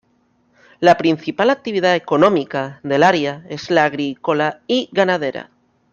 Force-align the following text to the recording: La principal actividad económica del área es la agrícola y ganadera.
La 0.79 0.97
principal 0.97 1.51
actividad 1.51 1.93
económica 1.93 2.79
del 2.81 3.03
área 3.03 3.45
es 3.49 3.69
la 3.69 3.85
agrícola 3.85 4.61
y 4.65 4.89
ganadera. 4.91 5.51